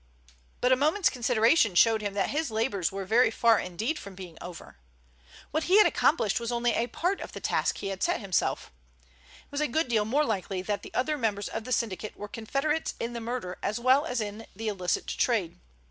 [0.61, 4.35] But a moment's consideration showed him that his labors were very far indeed from being
[4.41, 4.77] over.
[5.51, 8.71] What he had accomplished was only a part of the task he had set himself.
[9.45, 12.27] It was a good deal more likely that the other members of the syndicate were
[12.27, 15.59] confederates in the murder as well as in the illicit trade.